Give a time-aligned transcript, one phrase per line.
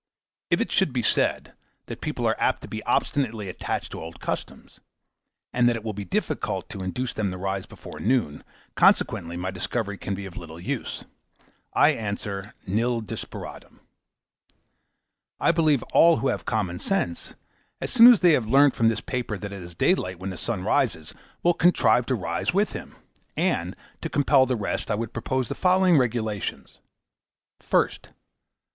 [0.49, 1.53] If it should be said,
[1.85, 4.79] that people are apt to be obstinately attached to old customs,
[5.53, 8.43] and that it will be difficult to induce them to rise before noon,
[8.73, 11.03] consequently my discovery can be of little use;
[11.75, 13.79] I answer, Nil desperandum.
[15.39, 17.35] I believe all who have common sense,
[17.79, 20.37] as soon as they have learnt from this paper that it is daylight when the
[20.37, 21.13] sun rises,
[21.43, 22.95] will contrive to rise with him;
[23.37, 26.79] and, to compel the rest, I would propose the following regulations;
[27.59, 28.09] First.